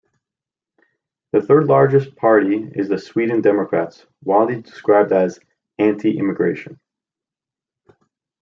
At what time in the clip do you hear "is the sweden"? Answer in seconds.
2.73-3.41